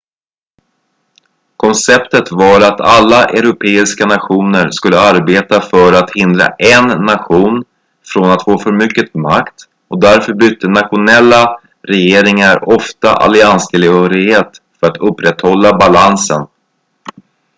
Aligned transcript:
konceptet 1.57 2.31
var 2.31 2.61
att 2.61 2.81
alla 2.81 3.25
europeiska 3.25 4.05
nationer 4.05 4.71
skulle 4.71 4.99
arbeta 4.99 5.61
för 5.61 5.93
att 5.93 6.09
hindra 6.15 6.45
en 6.47 6.87
nation 7.05 7.65
från 8.13 8.31
att 8.31 8.43
få 8.43 8.57
för 8.59 8.71
mycket 8.71 9.13
makt 9.13 9.55
och 9.87 10.01
därför 10.01 10.33
bytte 10.33 10.67
nationella 10.67 11.59
regeringar 11.81 12.69
ofta 12.69 13.13
allianstillhörighet 13.13 14.51
för 14.79 14.87
att 14.87 14.97
upprätthålla 14.97 15.77
balansen 15.77 16.47